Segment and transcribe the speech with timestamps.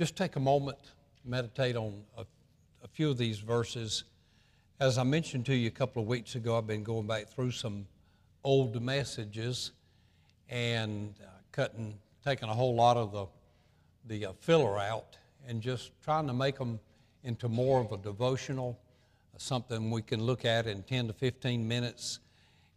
[0.00, 0.78] just take a moment,
[1.26, 2.22] meditate on a,
[2.82, 4.04] a, few of these verses.
[4.80, 7.50] As I mentioned to you a couple of weeks ago, I've been going back through
[7.50, 7.86] some
[8.42, 9.72] old messages
[10.48, 13.26] and uh, cutting, taking a whole lot of the,
[14.06, 16.80] the uh, filler out and just trying to make them
[17.22, 18.78] into more of a devotional,
[19.36, 22.20] something we can look at in 10 to 15 minutes.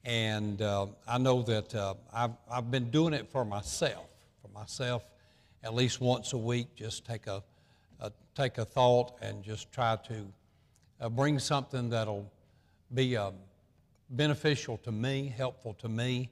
[0.03, 4.09] And uh, I know that uh, I've, I've been doing it for myself,
[4.41, 5.03] for myself
[5.63, 7.41] at least once a week, just take a,
[7.99, 10.25] a take a thought and just try to
[10.99, 12.29] uh, bring something that'll
[12.93, 13.31] be uh,
[14.09, 16.29] beneficial to me, helpful to me.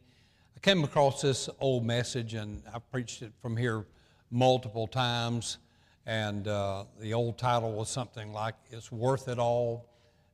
[0.56, 3.86] I came across this old message and I preached it from here
[4.30, 5.58] multiple times.
[6.06, 9.86] And uh, the old title was something like "It's Worth It All."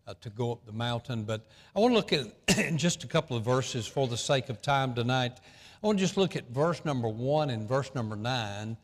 [0.07, 1.25] Uh, to go up the mountain.
[1.25, 1.41] But
[1.75, 4.93] I want to look at just a couple of verses for the sake of time
[4.95, 5.41] tonight.
[5.83, 8.77] I want to just look at verse number one and verse number nine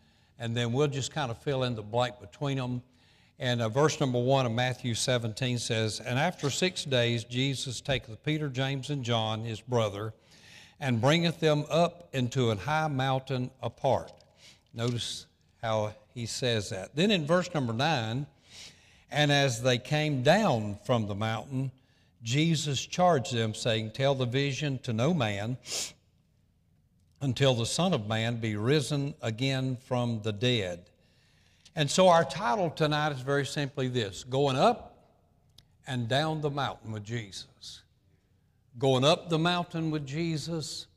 [0.44, 2.81] and then we'll just kind of fill in the blank between them.
[3.39, 8.22] And uh, verse number one of Matthew 17 says, And after six days, Jesus taketh
[8.23, 10.14] Peter, James, and John, his brother,
[10.81, 14.11] and bringeth them up into an high mountain apart.
[14.73, 15.27] Notice
[15.61, 16.94] how he says that.
[16.94, 18.27] Then in verse number nine,
[19.09, 21.71] and as they came down from the mountain,
[22.21, 25.55] Jesus charged them, saying, Tell the vision to no man
[27.24, 30.90] until the Son of Man be risen again from the dead.
[31.76, 34.98] And so our title tonight is very simply this Going Up
[35.88, 37.82] and Down the Mountain with Jesus.
[38.78, 40.88] Going up the mountain with Jesus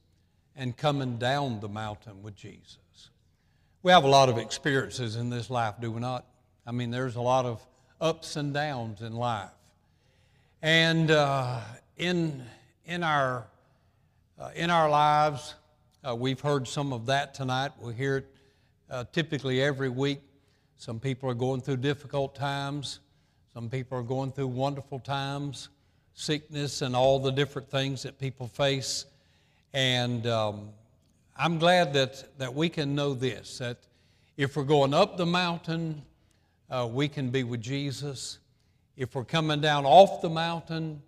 [0.57, 2.79] and coming down the mountain with Jesus.
[3.83, 6.25] We have a lot of experiences in this life, do we not?
[6.67, 7.65] I mean, there's a lot of
[8.01, 9.51] ups and downs in life.
[10.63, 11.61] And uh,
[11.97, 12.43] in,
[12.85, 13.47] in, our,
[14.41, 15.55] uh, in our lives,
[16.07, 17.73] uh, we've heard some of that tonight.
[17.81, 18.27] We hear it
[18.91, 20.21] uh, typically every week.
[20.77, 23.01] Some people are going through difficult times.
[23.53, 25.71] Some people are going through wonderful times,
[26.15, 29.07] sickness, and all the different things that people face.
[29.73, 30.69] And um,
[31.37, 33.79] I'm glad that, that we can know this that
[34.37, 36.03] if we're going up the mountain,
[36.71, 38.39] uh, we can be with Jesus.
[38.97, 41.03] If we're coming down off the mountain,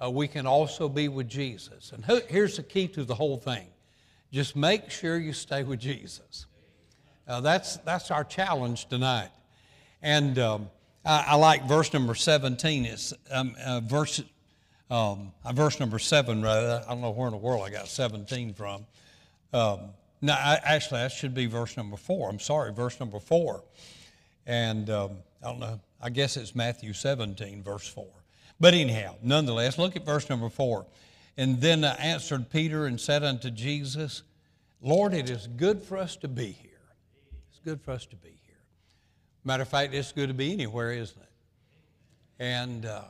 [0.00, 1.92] uh, we can also be with Jesus.
[1.92, 3.66] And here's the key to the whole thing
[4.36, 6.44] just make sure you stay with Jesus.
[7.26, 9.30] Uh, that's, that's our challenge tonight.
[10.02, 10.68] And um,
[11.06, 12.84] I, I, like verse number 17.
[12.84, 14.22] It's um, uh, verse,
[14.90, 16.84] um, uh, verse number 7, rather.
[16.86, 18.84] I don't know where in the world I got 17 from.
[19.54, 19.80] Um,
[20.20, 22.28] no, I, actually, that should be verse number 4.
[22.28, 23.64] I'm sorry, verse number 4.
[24.46, 28.04] And um, I don't know, I guess it's Matthew 17, verse 4.
[28.60, 30.84] But anyhow, nonetheless, look at verse number 4.
[31.36, 34.22] And then answered Peter and said unto Jesus,
[34.80, 36.70] Lord, it is good for us to be here.
[37.50, 38.56] It's good for us to be here.
[39.44, 41.28] Matter of fact, it's good to be anywhere, isn't it?
[42.38, 43.02] And uh,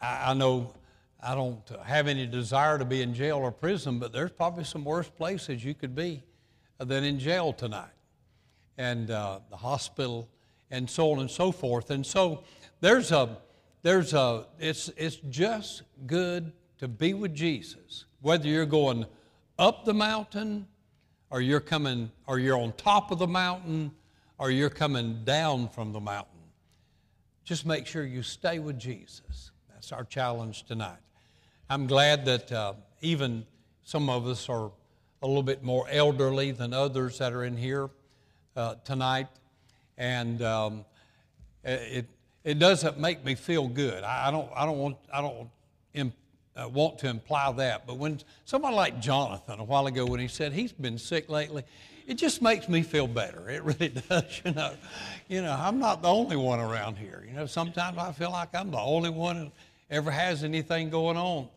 [0.00, 0.74] I, I, know
[1.22, 4.84] I don't have any desire to be in jail or prison, but there's probably some
[4.84, 6.22] worse places you could be
[6.78, 7.90] than in jail tonight,
[8.76, 10.28] and uh, the hospital,
[10.70, 11.90] and so on and so forth.
[11.90, 12.44] And so
[12.80, 13.36] there's a,
[13.82, 19.06] there's a, it's, it's just good to be with Jesus, whether you're going
[19.58, 20.66] up the mountain
[21.30, 23.92] or you're coming or you're on top of the mountain
[24.38, 26.38] or you're coming down from the mountain.
[27.44, 29.50] Just make sure you stay with Jesus.
[29.72, 30.98] That's our challenge tonight.
[31.68, 33.44] I'm glad that uh, even
[33.82, 34.70] some of us are
[35.22, 37.90] a little bit more elderly than others that are in here
[38.54, 39.26] uh, tonight.
[39.96, 40.84] And um,
[41.64, 42.06] it,
[42.44, 44.04] it doesn't make me feel good.
[44.04, 45.48] I, I don't, I don't want, I don't
[46.58, 50.28] uh, want to imply that, but when somebody like Jonathan a while ago, when he
[50.28, 51.62] said he's been sick lately,
[52.06, 53.48] it just makes me feel better.
[53.48, 54.40] It really does.
[54.44, 54.72] You know,
[55.28, 57.24] you know, I'm not the only one around here.
[57.28, 59.50] You know, sometimes I feel like I'm the only one who
[59.90, 61.48] ever has anything going on,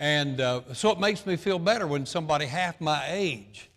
[0.00, 3.70] and uh, so it makes me feel better when somebody half my age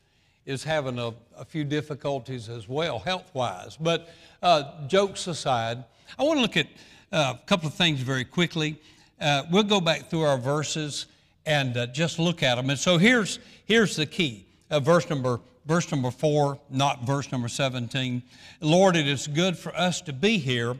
[0.46, 3.78] is having a, a few difficulties as well, health-wise.
[3.78, 4.10] But
[4.42, 5.84] uh, jokes aside,
[6.18, 6.68] I want to look at
[7.12, 8.82] uh, a couple of things very quickly
[9.22, 11.06] uh, we'll go back through our verses
[11.46, 12.70] and uh, just look at them.
[12.70, 18.24] And so here's, here's the key verse number verse number four, not verse number seventeen.
[18.62, 20.76] Lord, it is good for us to be here.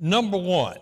[0.00, 0.78] Number one,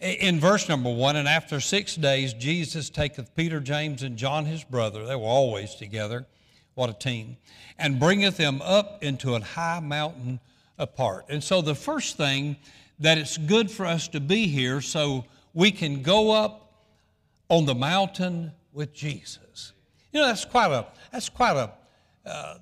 [0.00, 4.64] in verse number one, and after six days, Jesus taketh Peter, James, and John his
[4.64, 5.04] brother.
[5.04, 6.26] They were always together.
[6.74, 7.36] What a team!
[7.78, 10.40] And bringeth them up into a high mountain
[10.78, 11.26] apart.
[11.28, 12.56] And so the first thing
[13.00, 15.24] that it's good for us to be here so
[15.54, 16.72] we can go up
[17.48, 19.72] on the mountain with Jesus.
[20.12, 21.72] You know, that's quite a, that's quite a,
[22.28, 22.58] uh,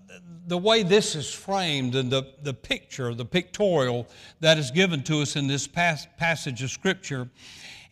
[0.47, 4.07] the way this is framed and the, the picture, the pictorial
[4.41, 7.29] that is given to us in this pas- passage of Scripture.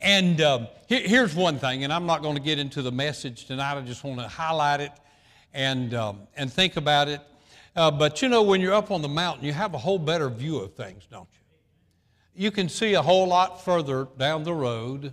[0.00, 3.46] And um, here, here's one thing, and I'm not going to get into the message
[3.46, 4.92] tonight, I just want to highlight it
[5.54, 7.20] and, um, and think about it.
[7.76, 10.28] Uh, but you know, when you're up on the mountain, you have a whole better
[10.28, 11.39] view of things, don't you?
[12.40, 15.12] You can see a whole lot further down the road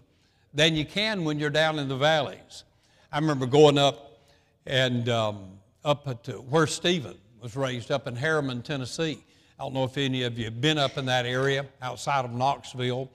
[0.53, 2.63] than you can when you're down in the valleys.
[3.11, 4.21] I remember going up
[4.65, 9.21] and um, up at where Stephen was raised up in Harriman, Tennessee.
[9.59, 12.31] I don't know if any of you have been up in that area outside of
[12.31, 13.11] Knoxville,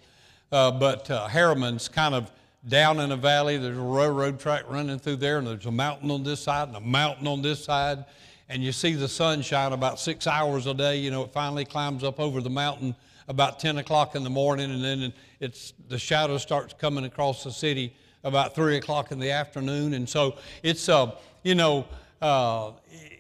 [0.53, 2.31] uh, but uh, Harriman's kind of
[2.69, 3.57] down in a valley.
[3.57, 6.77] There's a railroad track running through there, and there's a mountain on this side and
[6.77, 8.05] a mountain on this side.
[8.51, 10.99] And you see the sun shine about six hours a day.
[10.99, 12.95] You know, it finally climbs up over the mountain
[13.29, 17.53] about 10 o'clock in the morning, and then it's, the shadow starts coming across the
[17.53, 19.95] city about 3 o'clock in the afternoon.
[19.95, 21.87] And so it's, uh, you know,
[22.21, 22.73] uh,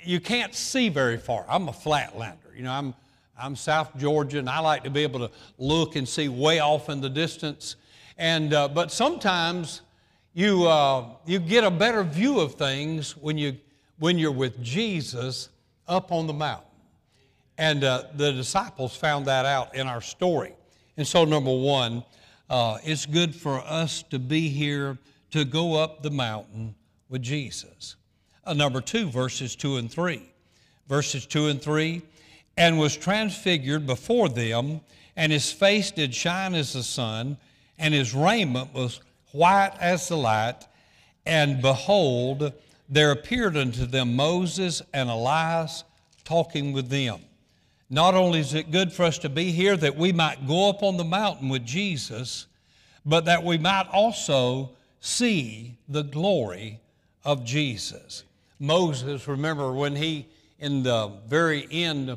[0.05, 1.45] you can't see very far.
[1.49, 2.57] I'm a flatlander.
[2.57, 2.95] You know, I'm,
[3.39, 6.89] I'm South Georgia, and I like to be able to look and see way off
[6.89, 7.77] in the distance.
[8.19, 9.83] And, uh, but sometimes
[10.35, 13.57] you, uh, you get a better view of things when, you,
[13.99, 15.49] when you're with Jesus
[15.89, 16.69] up on the mountain.
[17.63, 20.53] And uh, the disciples found that out in our story.
[20.97, 22.03] And so, number one,
[22.51, 24.99] uh, it's good for us to be here
[25.31, 26.75] to go up the mountain
[27.09, 27.95] with Jesus.
[28.45, 30.33] Uh, number two, verses two and three.
[30.89, 32.03] Verses two and three,
[32.57, 34.81] and was transfigured before them,
[35.15, 37.37] and his face did shine as the sun,
[37.79, 39.01] and his raiment was
[39.31, 40.67] white as the light.
[41.25, 42.55] And behold,
[42.89, 45.85] there appeared unto them Moses and Elias
[46.25, 47.21] talking with them.
[47.93, 50.83] Not only is it good for us to be here that we might go up
[50.83, 52.47] on the mountain with Jesus,
[53.05, 56.81] but that we might also see the glory
[57.23, 58.25] of Jesus.
[58.59, 60.27] Moses, remember when he,
[60.59, 62.17] in the very end uh,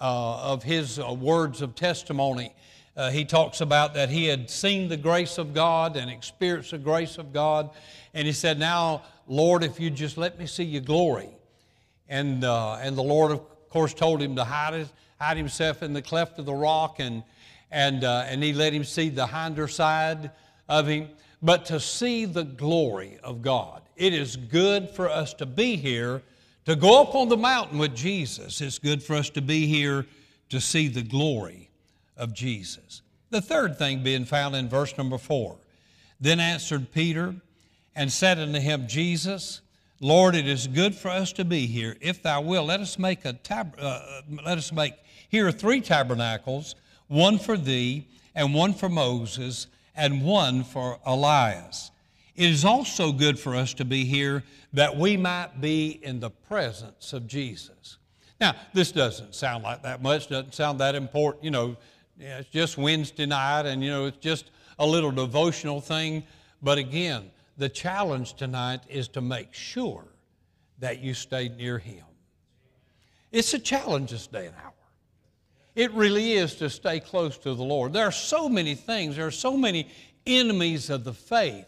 [0.00, 2.54] of his uh, words of testimony,
[2.96, 6.78] uh, he talks about that he had seen the grace of God and experienced the
[6.78, 7.68] grace of God.
[8.14, 11.28] And he said, Now, Lord, if you just let me see your glory.
[12.08, 14.88] And, uh, and the Lord, of course, told him to hide it
[15.20, 17.22] hide himself in the cleft of the rock, and,
[17.70, 20.30] and, uh, and he let him see the hinder side
[20.68, 21.08] of him.
[21.42, 26.22] But to see the glory of God, it is good for us to be here,
[26.64, 28.62] to go up on the mountain with Jesus.
[28.62, 30.06] It's good for us to be here
[30.48, 31.68] to see the glory
[32.16, 33.02] of Jesus.
[33.28, 35.58] The third thing being found in verse number four.
[36.18, 37.34] Then answered Peter
[37.94, 39.60] and said unto him, Jesus,
[40.02, 41.94] Lord, it is good for us to be here.
[42.00, 44.94] If thou will, let us make a tab- uh, let us make
[45.28, 46.74] here three tabernacles
[47.10, 49.66] one for thee, and one for Moses,
[49.96, 51.90] and one for Elias.
[52.36, 56.30] It is also good for us to be here that we might be in the
[56.30, 57.98] presence of Jesus.
[58.40, 61.44] Now, this doesn't sound like that much, doesn't sound that important.
[61.44, 61.76] You know,
[62.18, 66.22] it's just Wednesday night, and you know, it's just a little devotional thing.
[66.62, 70.06] But again, the challenge tonight is to make sure
[70.78, 72.06] that you stay near Him.
[73.30, 74.72] It's a challenge this day and hour.
[75.76, 77.92] It really is to stay close to the Lord.
[77.92, 79.88] There are so many things, there are so many
[80.26, 81.66] enemies of the faith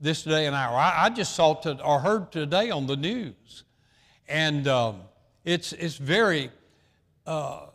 [0.00, 0.76] this day and hour.
[0.76, 3.62] I, I just saw to, or heard today on the news,
[4.28, 5.02] and um,
[5.44, 6.50] it's, it's very,
[7.24, 7.66] uh,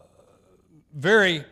[0.93, 1.45] very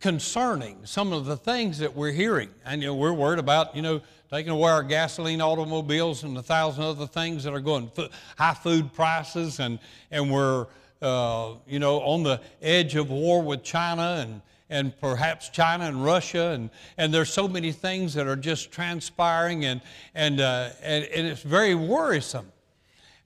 [0.00, 2.50] concerning some of the things that we're hearing.
[2.64, 4.00] And you know, we're worried about, you know,
[4.30, 7.90] taking away our gasoline automobiles and a thousand other things that are going
[8.36, 9.78] high food prices, and,
[10.10, 10.66] and we're
[11.00, 16.04] uh, you know, on the edge of war with China and, and perhaps China and
[16.04, 16.48] Russia.
[16.48, 19.80] And, and there's so many things that are just transpiring, and,
[20.14, 22.50] and, uh, and, and, it's very worrisome.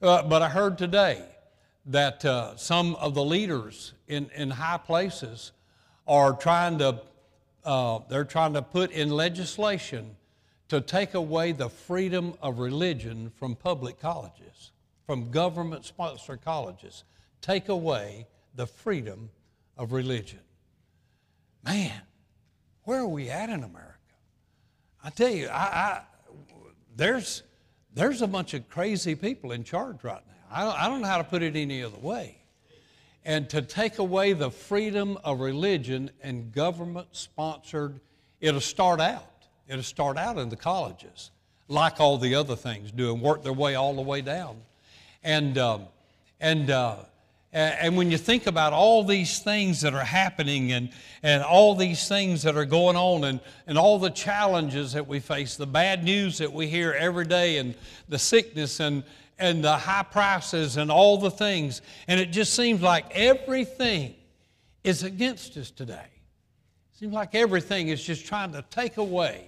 [0.02, 1.24] Uh, but I heard today
[1.86, 5.52] that uh, some of the leaders in, in high places
[6.06, 7.00] are trying to,
[7.64, 10.16] uh, they're trying to put in legislation
[10.68, 14.72] to take away the freedom of religion from public colleges,
[15.06, 17.04] from government sponsored colleges
[17.42, 19.28] take away the freedom
[19.76, 20.38] of religion.
[21.64, 22.00] Man,
[22.84, 23.98] where are we at in America?
[25.04, 26.02] I tell you, I, I,
[26.96, 27.42] there's,
[27.92, 30.32] there's a bunch of crazy people in charge right now.
[30.50, 32.38] I don't, I don't know how to put it any other way.
[33.24, 38.00] And to take away the freedom of religion and government sponsored,
[38.40, 39.28] it'll start out.
[39.68, 41.30] It'll start out in the colleges,
[41.68, 44.56] like all the other things do, and work their way all the way down.
[45.22, 45.86] And, um,
[46.40, 46.96] and, uh,
[47.52, 50.90] and when you think about all these things that are happening and,
[51.22, 55.20] and all these things that are going on and, and all the challenges that we
[55.20, 57.76] face, the bad news that we hear every day, and
[58.08, 59.04] the sickness and,
[59.42, 64.14] and the high prices and all the things, and it just seems like everything
[64.84, 65.94] is against us today.
[65.94, 69.44] It seems like everything is just trying to take away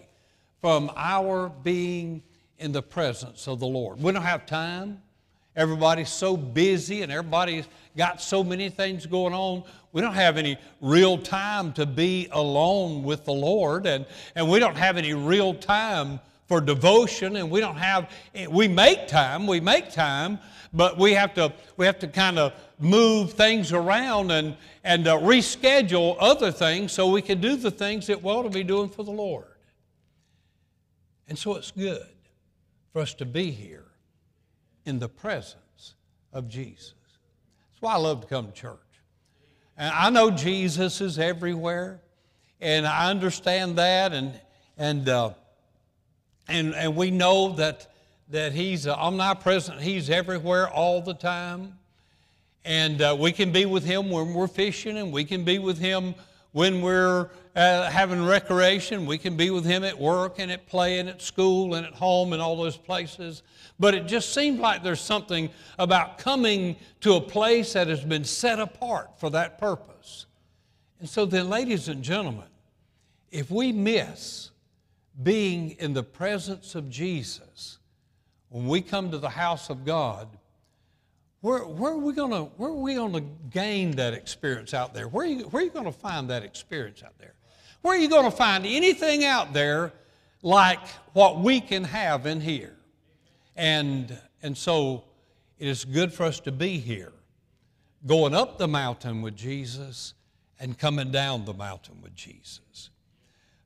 [0.60, 2.24] from our being
[2.58, 4.02] in the presence of the Lord.
[4.02, 5.00] We don't have time.
[5.54, 9.62] Everybody's so busy and everybody's got so many things going on.
[9.92, 14.58] We don't have any real time to be alone with the Lord, and, and we
[14.58, 18.10] don't have any real time for devotion, and we don't have,
[18.50, 20.38] we make time, we make time,
[20.72, 25.16] but we have to, we have to kind of move things around and, and uh,
[25.18, 28.88] reschedule other things so we can do the things that we ought to be doing
[28.88, 29.46] for the Lord.
[31.28, 32.06] And so it's good
[32.92, 33.86] for us to be here
[34.84, 35.94] in the presence
[36.32, 36.94] of Jesus.
[37.70, 38.78] That's why I love to come to church.
[39.78, 42.02] And I know Jesus is everywhere,
[42.60, 44.38] and I understand that, and,
[44.76, 45.30] and, uh,
[46.48, 47.86] and, and we know that,
[48.30, 51.78] that He's omnipresent, He's everywhere all the time.
[52.64, 55.78] And uh, we can be with Him when we're fishing, and we can be with
[55.78, 56.14] Him
[56.52, 59.06] when we're uh, having recreation.
[59.06, 61.92] We can be with Him at work and at play and at school and at
[61.92, 63.42] home and all those places.
[63.78, 68.24] But it just seems like there's something about coming to a place that has been
[68.24, 70.26] set apart for that purpose.
[71.00, 72.46] And so then, ladies and gentlemen,
[73.30, 74.50] if we miss
[75.22, 77.78] being in the presence of Jesus
[78.48, 80.28] when we come to the house of God,
[81.40, 85.08] where, where are we going to where are we to gain that experience out there?
[85.08, 87.34] Where are you, where are you going to find that experience out there?
[87.82, 89.92] Where are you going to find anything out there
[90.42, 90.80] like
[91.12, 92.76] what we can have in here?
[93.56, 95.04] And, and so
[95.58, 97.12] it is good for us to be here,
[98.06, 100.14] going up the mountain with Jesus
[100.58, 102.90] and coming down the mountain with Jesus.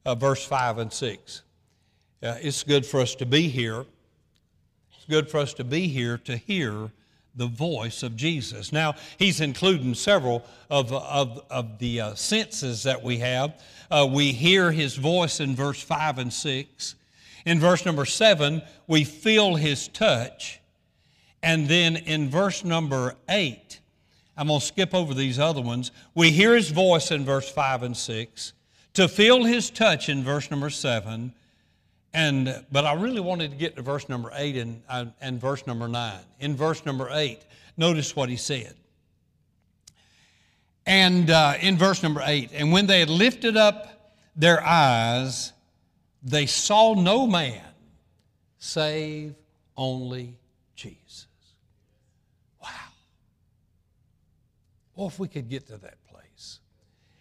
[0.08, 1.42] Uh, verse 5 and 6.
[2.22, 3.84] Uh, it's good for us to be here.
[4.96, 6.90] It's good for us to be here to hear
[7.36, 8.72] the voice of Jesus.
[8.72, 13.62] Now, he's including several of, of, of the uh, senses that we have.
[13.90, 16.94] Uh, we hear his voice in verse 5 and 6.
[17.44, 20.58] In verse number seven, we feel his touch.
[21.42, 23.80] And then in verse number eight,
[24.38, 25.92] I'm going to skip over these other ones.
[26.14, 28.54] We hear his voice in verse five and six,
[28.94, 31.32] to feel his touch in verse number seven.
[32.14, 35.66] And, but I really wanted to get to verse number eight and, uh, and verse
[35.66, 36.20] number nine.
[36.40, 37.40] In verse number eight,
[37.76, 38.74] notice what he said.
[40.86, 45.52] And uh, in verse number eight, and when they had lifted up their eyes,
[46.22, 47.62] they saw no man
[48.58, 49.34] save
[49.76, 50.34] only
[50.74, 51.26] Jesus.
[52.62, 52.70] Wow.
[54.96, 55.97] Well, if we could get to that.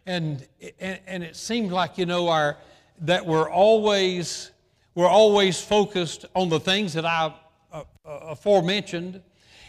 [0.07, 0.47] And,
[0.79, 2.57] and, and it seemed like, you know, our,
[3.01, 4.51] that we're always,
[4.95, 7.33] we're always focused on the things that I
[7.71, 9.21] uh, uh, aforementioned.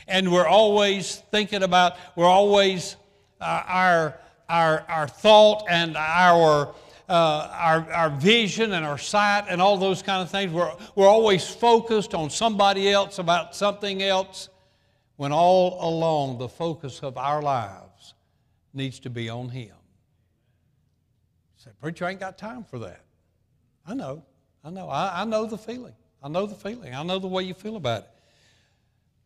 [0.06, 2.96] And we're always thinking about, we're always,
[3.40, 4.18] uh, our,
[4.48, 6.74] our, our thought and our
[7.08, 10.52] uh, our, our vision and our sight and all those kind of things.
[10.52, 14.50] We're, we're always focused on somebody else about something else
[15.16, 18.12] when all along the focus of our lives
[18.74, 19.77] needs to be on Him.
[21.58, 23.00] Say, Preacher, I ain't got time for that.
[23.86, 24.22] I know.
[24.64, 24.88] I know.
[24.88, 25.94] I, I know the feeling.
[26.22, 26.94] I know the feeling.
[26.94, 28.10] I know the way you feel about it.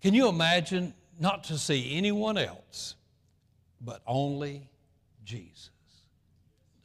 [0.01, 2.97] Can you imagine not to see anyone else
[3.81, 4.69] but only
[5.25, 5.71] Jesus?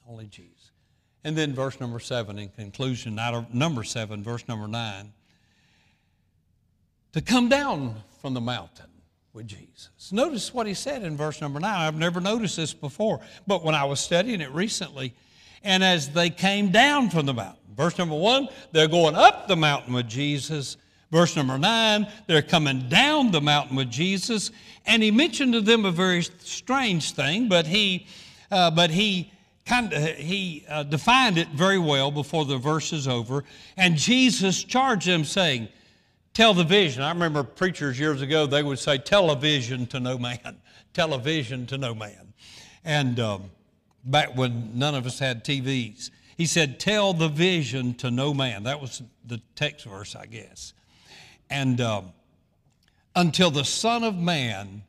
[0.07, 0.71] Only Jesus.
[1.23, 3.19] And then verse number seven in conclusion,
[3.51, 5.11] number seven, verse number nine,
[7.13, 8.85] to come down from the mountain
[9.33, 10.11] with Jesus.
[10.11, 11.81] Notice what he said in verse number nine.
[11.81, 15.13] I've never noticed this before, but when I was studying it recently,
[15.63, 19.55] and as they came down from the mountain, verse number one, they're going up the
[19.55, 20.77] mountain with Jesus.
[21.11, 24.51] Verse number nine, they're coming down the mountain with Jesus,
[24.85, 28.07] and he mentioned to them a very strange thing, but he,
[28.51, 29.31] uh, but he
[29.65, 33.43] kind of, he uh, defined it very well before the verse is over.
[33.77, 35.69] And Jesus charged them, saying,
[36.33, 37.01] Tell the vision.
[37.01, 40.57] I remember preachers years ago, they would say, Tell a vision to no man.
[40.93, 42.33] Tell a vision to no man.
[42.83, 43.49] And um,
[44.07, 48.63] back when none of us had TVs, he said, Tell the vision to no man.
[48.63, 50.73] That was the text verse, I guess.
[51.49, 52.13] And um,
[53.15, 54.83] until the Son of Man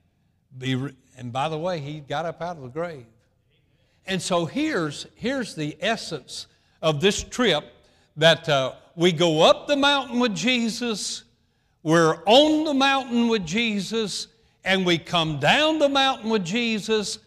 [0.56, 0.74] be.
[0.74, 3.04] Re- and by the way, he got up out of the grave.
[4.06, 6.46] And so here's, here's the essence
[6.80, 7.64] of this trip
[8.16, 11.24] that uh, we go up the mountain with Jesus,
[11.82, 14.28] we're on the mountain with Jesus,
[14.64, 17.18] and we come down the mountain with Jesus.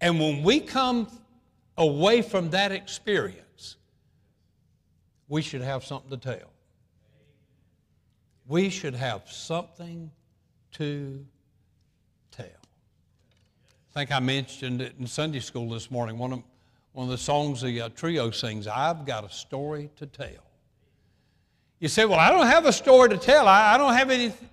[0.00, 1.08] And when we come
[1.76, 3.76] away from that experience,
[5.28, 6.50] we should have something to tell.
[8.46, 10.10] We should have something
[10.72, 11.24] to
[12.30, 12.46] tell.
[12.46, 16.18] I think I mentioned it in Sunday school this morning.
[16.18, 16.42] One of,
[16.92, 20.28] one of the songs the uh, trio sings, I've got a story to tell.
[21.78, 23.48] You say, Well, I don't have a story to tell.
[23.48, 24.48] I, I don't have anything.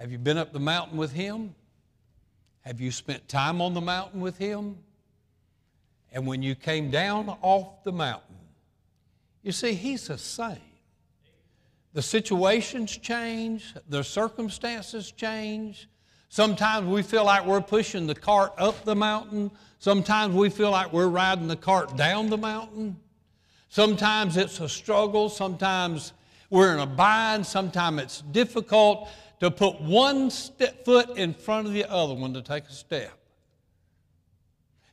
[0.00, 1.54] Have you been up the mountain with him?
[2.62, 4.78] Have you spent time on the mountain with him?
[6.12, 8.36] And when you came down off the mountain,
[9.42, 10.56] you see, he's the same.
[11.92, 15.88] The situations change, the circumstances change,
[16.28, 19.50] Sometimes we feel like we're pushing the cart up the mountain.
[19.78, 22.96] Sometimes we feel like we're riding the cart down the mountain.
[23.70, 25.30] Sometimes it's a struggle.
[25.30, 26.12] Sometimes
[26.50, 27.46] we're in a bind.
[27.46, 29.08] Sometimes it's difficult
[29.40, 33.17] to put one foot in front of the other one to take a step.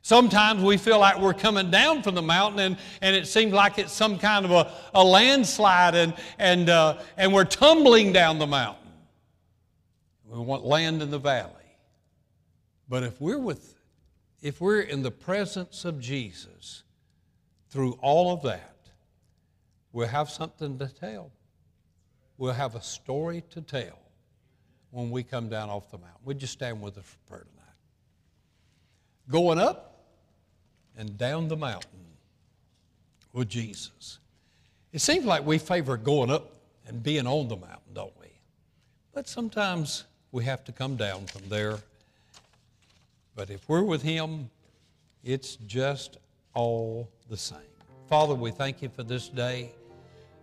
[0.06, 3.76] Sometimes we feel like we're coming down from the mountain and, and it seems like
[3.76, 8.46] it's some kind of a, a landslide and, and, uh, and we're tumbling down the
[8.46, 8.92] mountain.
[10.28, 11.50] We want land in the valley.
[12.88, 13.74] But if we're with
[14.42, 16.84] if we're in the presence of Jesus
[17.70, 18.76] through all of that,
[19.90, 21.32] we'll have something to tell.
[22.38, 23.98] We'll have a story to tell
[24.92, 26.20] when we come down off the mountain.
[26.26, 27.74] Would you stand with us for prayer tonight?
[29.28, 29.94] Going up
[30.96, 31.90] and down the mountain
[33.32, 34.18] with Jesus.
[34.92, 36.54] It seems like we favor going up
[36.86, 38.28] and being on the mountain, don't we?
[39.12, 41.78] But sometimes we have to come down from there.
[43.34, 44.48] But if we're with Him,
[45.22, 46.16] it's just
[46.54, 47.58] all the same.
[48.08, 49.72] Father, we thank you for this day.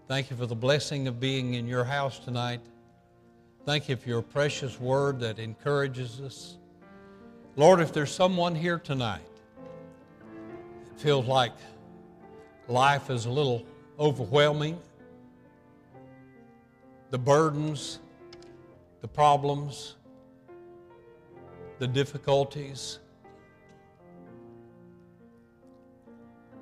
[0.07, 2.61] Thank you for the blessing of being in your house tonight.
[3.65, 6.57] Thank you for your precious word that encourages us.
[7.55, 9.21] Lord, if there's someone here tonight
[11.03, 11.51] feels like
[12.69, 13.65] life is a little
[13.99, 14.79] overwhelming,
[17.09, 17.99] the burdens,
[19.01, 19.97] the problems,
[21.79, 22.99] the difficulties,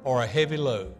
[0.07, 0.95] are a heavy load.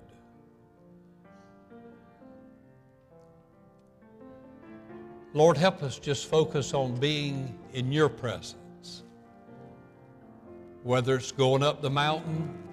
[5.34, 9.02] Lord, help us just focus on being in your presence.
[10.84, 12.71] Whether it's going up the mountain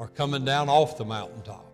[0.00, 1.66] or coming down off the mountaintop.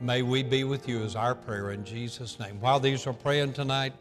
[0.00, 2.58] May we be with you as our prayer in Jesus' name.
[2.58, 3.92] While these are praying tonight,